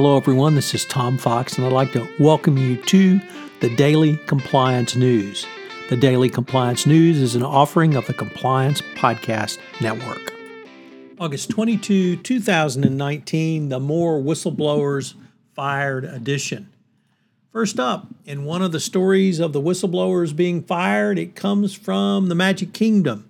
Hello, 0.00 0.16
everyone. 0.16 0.54
This 0.54 0.74
is 0.76 0.84
Tom 0.84 1.18
Fox, 1.18 1.58
and 1.58 1.66
I'd 1.66 1.72
like 1.72 1.90
to 1.94 2.08
welcome 2.20 2.56
you 2.56 2.76
to 2.76 3.20
the 3.58 3.74
Daily 3.74 4.16
Compliance 4.28 4.94
News. 4.94 5.44
The 5.88 5.96
Daily 5.96 6.28
Compliance 6.28 6.86
News 6.86 7.20
is 7.20 7.34
an 7.34 7.42
offering 7.42 7.96
of 7.96 8.06
the 8.06 8.14
Compliance 8.14 8.80
Podcast 8.94 9.58
Network. 9.80 10.32
August 11.18 11.50
22, 11.50 12.18
2019, 12.18 13.70
the 13.70 13.80
More 13.80 14.20
Whistleblowers 14.20 15.14
Fired 15.56 16.04
edition. 16.04 16.70
First 17.52 17.80
up, 17.80 18.06
in 18.24 18.44
one 18.44 18.62
of 18.62 18.70
the 18.70 18.78
stories 18.78 19.40
of 19.40 19.52
the 19.52 19.60
whistleblowers 19.60 20.36
being 20.36 20.62
fired, 20.62 21.18
it 21.18 21.34
comes 21.34 21.74
from 21.74 22.28
the 22.28 22.36
Magic 22.36 22.72
Kingdom. 22.72 23.28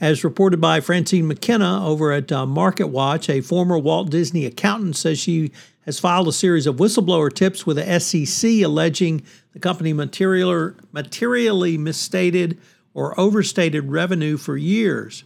As 0.00 0.24
reported 0.24 0.60
by 0.62 0.80
Francine 0.80 1.28
McKenna 1.28 1.86
over 1.86 2.10
at 2.10 2.32
uh, 2.32 2.46
Market 2.46 2.86
Watch, 2.86 3.28
a 3.28 3.42
former 3.42 3.78
Walt 3.78 4.10
Disney 4.10 4.46
accountant 4.46 4.96
says 4.96 5.20
she 5.20 5.52
has 5.90 5.98
filed 5.98 6.28
a 6.28 6.32
series 6.32 6.68
of 6.68 6.76
whistleblower 6.76 7.34
tips 7.34 7.66
with 7.66 7.76
the 7.76 7.98
SEC 7.98 8.48
alleging 8.62 9.20
the 9.54 9.58
company 9.58 9.92
material, 9.92 10.72
materially 10.92 11.76
misstated 11.76 12.56
or 12.94 13.18
overstated 13.18 13.90
revenue 13.90 14.36
for 14.36 14.56
years. 14.56 15.24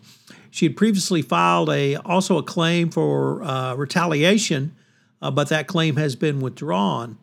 She 0.50 0.64
had 0.64 0.74
previously 0.74 1.20
filed 1.20 1.68
a 1.68 1.96
also 1.96 2.38
a 2.38 2.42
claim 2.42 2.88
for 2.88 3.44
uh, 3.44 3.74
retaliation, 3.74 4.74
uh, 5.20 5.30
but 5.30 5.50
that 5.50 5.66
claim 5.66 5.96
has 5.96 6.16
been 6.16 6.40
withdrawn. 6.40 7.18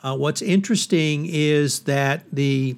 Uh, 0.00 0.16
what's 0.16 0.40
interesting 0.40 1.26
is 1.28 1.80
that 1.80 2.22
the 2.32 2.76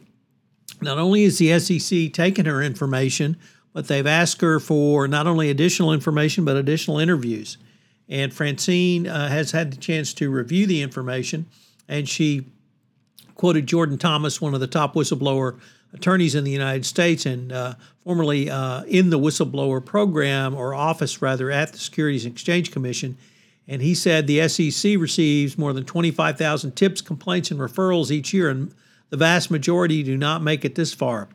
not 0.80 0.96
only 0.96 1.24
is 1.24 1.36
the 1.36 1.58
SEC 1.58 2.10
taking 2.14 2.46
her 2.46 2.62
information, 2.62 3.36
but 3.74 3.86
they've 3.88 4.06
asked 4.06 4.40
her 4.40 4.60
for 4.60 5.06
not 5.06 5.26
only 5.26 5.50
additional 5.50 5.92
information, 5.92 6.46
but 6.46 6.56
additional 6.56 6.98
interviews. 6.98 7.58
And 8.08 8.32
Francine 8.32 9.06
uh, 9.06 9.28
has 9.28 9.50
had 9.50 9.72
the 9.72 9.76
chance 9.76 10.14
to 10.14 10.30
review 10.30 10.66
the 10.66 10.82
information, 10.82 11.46
and 11.88 12.08
she 12.08 12.46
quoted 13.34 13.66
Jordan 13.66 13.98
Thomas, 13.98 14.40
one 14.40 14.54
of 14.54 14.60
the 14.60 14.66
top 14.66 14.94
whistleblower 14.94 15.58
attorneys 15.92 16.34
in 16.34 16.44
the 16.44 16.50
United 16.50 16.84
States 16.84 17.26
and 17.26 17.52
uh, 17.52 17.74
formerly 18.04 18.50
uh, 18.50 18.82
in 18.84 19.10
the 19.10 19.18
whistleblower 19.18 19.84
program 19.84 20.54
or 20.54 20.74
office, 20.74 21.20
rather, 21.22 21.50
at 21.50 21.72
the 21.72 21.78
Securities 21.78 22.24
and 22.24 22.34
Exchange 22.34 22.70
Commission. 22.70 23.16
And 23.68 23.82
he 23.82 23.94
said 23.94 24.26
the 24.26 24.48
SEC 24.48 24.96
receives 24.98 25.58
more 25.58 25.72
than 25.72 25.84
25,000 25.84 26.76
tips, 26.76 27.00
complaints, 27.00 27.50
and 27.50 27.58
referrals 27.58 28.10
each 28.10 28.32
year, 28.32 28.48
and 28.48 28.72
the 29.10 29.16
vast 29.16 29.50
majority 29.50 30.02
do 30.02 30.16
not 30.16 30.42
make 30.42 30.64
it 30.64 30.74
this 30.74 30.94
far. 30.94 31.28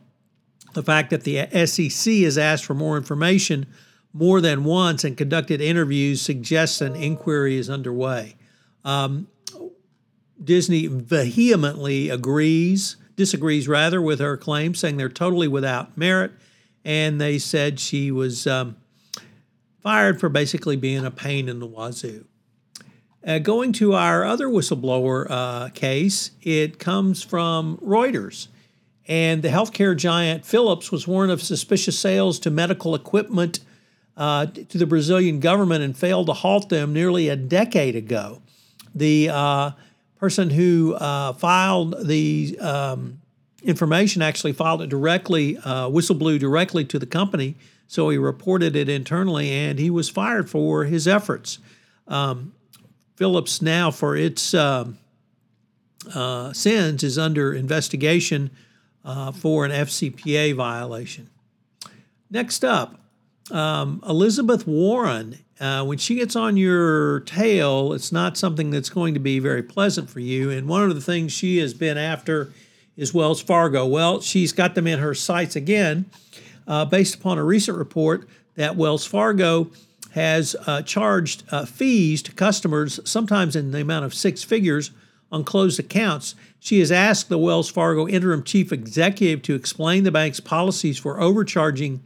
The 0.73 0.83
fact 0.83 1.09
that 1.09 1.23
the 1.23 1.47
SEC 1.66 2.14
has 2.23 2.38
asked 2.38 2.64
for 2.64 2.73
more 2.73 2.95
information 2.95 3.67
more 4.14 4.42
than 4.42 4.64
once 4.64 5.04
and 5.04 5.17
conducted 5.17 5.62
interviews 5.62 6.22
suggests 6.22 6.81
an 6.81 6.95
inquiry 6.95 7.58
is 7.58 7.70
underway. 7.70 8.36
Um, 8.84 9.28
Disney 10.44 10.88
vehemently 10.88 12.09
agrees, 12.09 12.98
disagrees 13.16 13.67
rather, 13.67 14.02
with 14.02 14.20
her 14.20 14.38
claims, 14.38 14.80
saying 14.80 14.98
they're 14.98 15.09
totally 15.09 15.48
without 15.48 15.98
merit. 15.98 16.32
And 16.84 17.22
they 17.22 17.38
said 17.38 17.80
she 17.80 18.12
was 18.12 18.48
um, 18.48 18.76
fired 19.82 20.20
for 20.20 20.30
basically 20.30 20.76
being 20.76 21.06
a 21.06 21.12
pain 21.12 21.48
in 21.48 21.59
the 21.59 21.67
wazoo. 21.67 22.26
Uh, 23.26 23.38
going 23.38 23.72
to 23.73 23.94
our 23.94 24.26
other 24.26 24.48
whistleblower 24.48 25.28
uh, 25.30 25.70
case, 25.70 26.32
it 26.42 26.80
comes 26.80 27.22
from 27.22 27.78
Reuters. 27.78 28.48
And 29.08 29.44
the 29.44 29.50
healthcare 29.50 29.95
giant 29.95 30.44
Philips 30.44 30.92
was 30.92 31.08
warned 31.08 31.32
of 31.32 31.42
suspicious 31.42 32.00
sales 32.00 32.39
to 32.39 32.50
medical 32.50 32.95
equipment 32.95 33.59
uh, 34.22 34.45
to 34.45 34.77
the 34.77 34.86
Brazilian 34.86 35.39
government 35.39 35.83
and 35.83 35.97
failed 35.97 36.27
to 36.27 36.33
halt 36.33 36.69
them 36.69 36.94
nearly 36.94 37.27
a 37.27 37.36
decade 37.36 37.95
ago. 37.95 38.39
The 38.94 39.30
uh, 39.30 39.72
person 40.19 40.52
who 40.52 40.94
uh, 40.94 41.33
filed 41.33 42.05
the 42.05 42.55
um, 42.59 43.19
information 43.64 44.22
actually 44.22 44.53
filed 44.53 44.83
it 44.83 44.89
directly, 44.89 45.58
uh, 45.58 45.89
whistleblew 45.89 46.38
directly 46.38 46.86
to 46.86 46.99
the 46.99 47.08
company, 47.08 47.55
so 47.87 48.09
he 48.09 48.20
reported 48.20 48.76
it 48.76 48.87
internally 48.87 49.49
and 49.49 49.80
he 49.80 49.89
was 49.89 50.08
fired 50.08 50.52
for 50.52 50.86
his 50.86 51.08
efforts. 51.08 51.58
Um, 52.08 52.53
Philips 53.15 53.59
now, 53.59 53.89
for 53.89 54.15
its 54.15 54.53
um, 54.53 54.99
uh, 56.14 56.53
sins, 56.53 57.02
is 57.02 57.17
under 57.17 57.55
investigation 57.55 58.52
uh, 59.03 59.32
for 59.32 59.65
an 59.65 59.71
FCPA 59.71 60.55
violation. 60.55 61.32
Next 62.30 62.64
up, 62.64 63.01
um, 63.52 64.04
Elizabeth 64.08 64.67
Warren. 64.67 65.39
Uh, 65.60 65.84
when 65.84 66.00
she 66.00 66.16
gets 66.16 66.36
on 66.36 66.58
your 66.58 67.20
tail, 67.22 67.94
it's 67.94 68.12
not 68.12 68.36
something 68.36 68.72
that's 68.72 68.89
going 68.89 69.14
to 69.14 69.20
be 69.20 69.38
very 69.38 69.62
pleasant 69.62 70.10
for 70.10 70.20
you. 70.20 70.50
And 70.50 70.67
one 70.67 70.84
of 70.84 70.95
the 70.95 71.02
things 71.02 71.32
she 71.32 71.60
has 71.60 71.73
been 71.73 71.98
after 72.00 72.52
is 72.98 73.14
Wells 73.14 73.42
Fargo. 73.42 73.86
Well, 73.86 74.22
she's 74.22 74.54
got 74.54 74.73
them 74.73 74.88
in 74.88 75.00
her 75.00 75.14
sights 75.14 75.56
again, 75.56 76.06
uh, 76.67 76.86
based 76.86 77.16
upon 77.16 77.38
a 77.38 77.44
recent 77.44 77.78
report 77.78 78.28
that 78.56 78.76
Wells 78.76 79.06
Fargo 79.06 79.70
has 80.12 80.56
uh, 80.66 80.82
charged 80.82 81.44
uh, 81.52 81.66
fees 81.66 82.22
to 82.23 82.32
customers, 82.32 83.00
sometimes 83.06 83.56
in 83.56 83.72
the 83.72 83.82
amount 83.82 84.06
of 84.06 84.14
six 84.14 84.44
figures, 84.44 84.92
on 85.32 85.44
closed 85.44 85.80
accounts. 85.80 86.36
She 86.60 86.80
has 86.80 86.92
asked 86.92 87.30
the 87.30 87.38
Wells 87.38 87.70
Fargo 87.70 88.08
interim 88.08 88.44
chief 88.44 88.72
executive 88.73 89.42
to 89.44 89.56
explain 89.56 90.04
the 90.04 90.12
bank's 90.12 90.39
policies 90.39 91.00
for 91.00 91.22
overcharging 91.22 92.04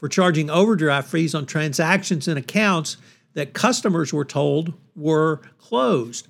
for 0.00 0.08
charging 0.08 0.48
overdraft 0.48 1.10
fees 1.10 1.34
on 1.34 1.44
transactions 1.44 2.26
and 2.26 2.38
accounts 2.38 2.96
that 3.34 3.52
customers 3.52 4.14
were 4.14 4.24
told 4.24 4.72
were 4.96 5.42
closed. 5.58 6.26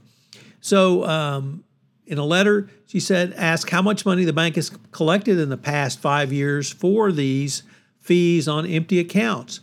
So, 0.61 1.05
um, 1.05 1.63
in 2.05 2.19
a 2.19 2.25
letter, 2.25 2.69
she 2.87 2.99
said, 2.99 3.33
ask 3.37 3.71
how 3.71 3.81
much 3.81 4.05
money 4.05 4.25
the 4.25 4.33
bank 4.33 4.57
has 4.57 4.73
collected 4.91 5.39
in 5.39 5.49
the 5.49 5.57
past 5.57 6.01
five 6.01 6.33
years 6.33 6.73
for 6.73 7.13
these 7.13 7.63
fees 8.01 8.49
on 8.49 8.67
empty 8.67 8.99
accounts. 8.99 9.61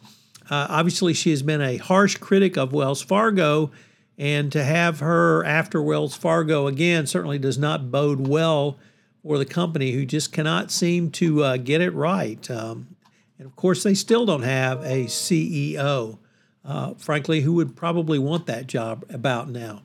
Uh, 0.49 0.67
obviously, 0.69 1.13
she 1.13 1.31
has 1.31 1.43
been 1.43 1.61
a 1.61 1.75
harsh 1.75 2.15
critic 2.15 2.57
of 2.57 2.71
Wells 2.71 3.01
Fargo 3.01 3.71
and 4.17 4.49
to 4.53 4.63
have 4.63 5.01
her 5.01 5.43
after 5.43 5.83
Wells 5.83 6.15
Fargo 6.15 6.67
again 6.67 7.05
certainly 7.05 7.37
does 7.37 7.57
not 7.57 7.91
bode 7.91 8.25
well 8.25 8.79
for 9.21 9.37
the 9.37 9.45
company, 9.45 9.91
who 9.91 10.05
just 10.05 10.31
cannot 10.31 10.71
seem 10.71 11.11
to 11.11 11.43
uh, 11.43 11.57
get 11.57 11.81
it 11.81 11.93
right. 11.93 12.49
Um, 12.49 12.95
and 13.37 13.45
of 13.45 13.55
course, 13.55 13.83
they 13.83 13.93
still 13.93 14.25
don't 14.25 14.43
have 14.43 14.81
a 14.83 15.05
CEO, 15.05 16.17
uh, 16.65 16.93
frankly, 16.95 17.41
who 17.41 17.53
would 17.53 17.75
probably 17.75 18.17
want 18.17 18.47
that 18.47 18.67
job 18.67 19.05
about 19.09 19.49
now. 19.49 19.83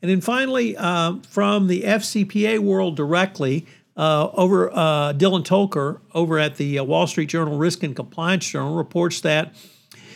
And 0.00 0.10
then 0.10 0.20
finally, 0.20 0.76
uh, 0.76 1.16
from 1.28 1.66
the 1.66 1.82
FCPA 1.82 2.60
world 2.60 2.96
directly, 2.96 3.66
uh, 3.96 4.30
over 4.34 4.70
uh, 4.70 5.12
Dylan 5.12 5.42
Tokar 5.42 6.00
over 6.14 6.38
at 6.38 6.56
the 6.56 6.78
uh, 6.78 6.84
Wall 6.84 7.08
Street 7.08 7.28
Journal 7.28 7.58
Risk 7.58 7.82
and 7.82 7.96
Compliance 7.96 8.46
Journal 8.48 8.76
reports 8.76 9.20
that, 9.22 9.56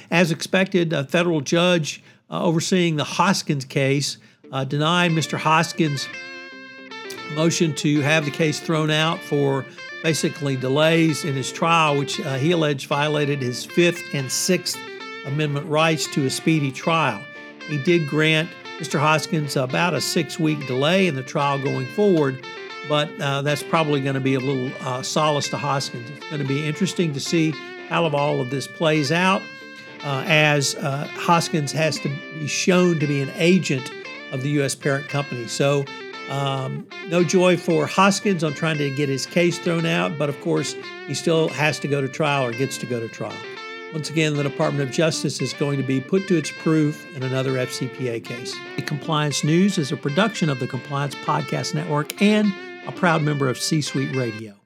as 0.09 0.31
expected, 0.31 0.93
a 0.93 1.03
federal 1.03 1.41
judge 1.41 2.01
uh, 2.31 2.45
overseeing 2.45 2.95
the 2.95 3.05
Hoskins 3.05 3.65
case, 3.65 4.19
denied 4.69 5.11
Mr. 5.11 5.37
Hoskins' 5.37 6.07
motion 7.35 7.75
to 7.75 8.03
have 8.03 8.25
the 8.25 8.31
case 8.31 8.61
thrown 8.61 8.91
out 8.91 9.19
for 9.19 9.65
basically 10.03 10.57
delays 10.57 11.25
in 11.25 11.35
his 11.35 11.53
trial, 11.53 11.97
which 11.97 12.21
uh, 12.21 12.35
he 12.35 12.51
alleged 12.53 12.89
violated 12.89 13.41
his 13.41 13.65
Fifth 13.65 14.03
and 14.13 14.31
Sixth 14.31 14.79
Amendment 15.27 15.67
rights 15.67 16.07
to 16.15 16.27
a 16.27 16.31
speedy 16.31 16.73
trial. 16.73 17.23
He 17.69 17.83
did 17.83 18.09
grant 18.09 18.51
Mr. 18.79 18.99
Hoskins 18.99 19.57
about 19.57 19.95
a 19.95 20.01
six 20.01 20.39
week 20.39 20.67
delay 20.67 21.07
in 21.07 21.15
the 21.15 21.23
trial 21.23 21.59
going 21.59 21.87
forward, 21.87 22.45
but 22.89 23.09
uh, 23.21 23.43
that's 23.43 23.63
probably 23.63 24.01
going 24.01 24.15
to 24.15 24.21
be 24.21 24.35
a 24.35 24.41
little 24.41 24.73
uh, 24.81 25.03
solace 25.03 25.49
to 25.51 25.57
Hoskins. 25.57 26.11
It's 26.11 26.29
going 26.29 26.43
to 26.43 26.49
be 26.49 26.67
interesting 26.67 27.13
to 27.15 27.21
see 27.21 27.53
how 27.89 28.05
all 28.09 28.41
of 28.41 28.51
this 28.51 28.67
plays 28.67 29.13
out 29.13 29.43
uh, 30.05 30.25
as 30.27 30.75
uh, 30.77 31.07
Hoskins 31.13 31.71
has 31.73 31.99
to 32.01 32.09
be 32.09 32.47
shown 32.47 32.99
to 32.99 33.07
be 33.07 33.21
an 33.23 33.31
agent 33.37 33.91
of 34.33 34.43
the 34.43 34.49
U.S. 34.51 34.75
parent 34.75 35.09
company. 35.09 35.47
So, 35.47 35.85
um, 36.29 36.87
no 37.09 37.25
joy 37.25 37.57
for 37.57 37.87
Hoskins 37.87 38.43
on 38.43 38.55
trying 38.55 38.79
to 38.79 38.91
get 38.95 39.09
his 39.09 39.27
case 39.27 39.59
thrown 39.59 39.87
out, 39.87 40.19
but 40.19 40.29
of 40.29 40.41
course, 40.41 40.75
he 41.07 41.15
still 41.15 41.49
has 41.49 41.79
to 41.81 41.89
go 41.89 42.01
to 42.01 42.09
trial 42.09 42.45
or 42.45 42.53
gets 42.53 42.79
to 42.79 42.87
go 42.87 43.01
to 43.01 43.09
trial. 43.09 43.37
Once 43.93 44.09
again, 44.09 44.35
the 44.35 44.43
Department 44.43 44.89
of 44.89 44.95
Justice 44.95 45.43
is 45.43 45.53
going 45.53 45.77
to 45.77 45.83
be 45.83 46.01
put 46.01 46.27
to 46.29 46.37
its 46.37 46.51
proof 46.51 47.05
in 47.15 47.23
another 47.23 47.53
FCPA 47.53 48.25
case. 48.25 48.55
The 48.77 48.83
Compliance 48.83 49.45
News 49.45 49.77
is 49.77 49.93
a 49.93 49.97
production 49.97 50.49
of 50.49 50.61
the 50.61 50.67
Compliance 50.67 51.15
Podcast 51.17 51.75
Network 51.75 52.23
and 52.23 52.51
a 52.87 52.93
proud 52.93 53.23
member 53.23 53.49
of 53.49 53.59
C 53.59 53.83
Suite 53.83 54.17
Radio. 54.17 54.62